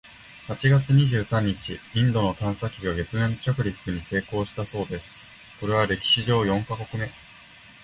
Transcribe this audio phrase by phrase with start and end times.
[0.47, 5.23] 八月二十三日、インドの探査機が月面着陸に成功したそうです
[5.61, 7.11] ！（これは歴史上四カ国目！）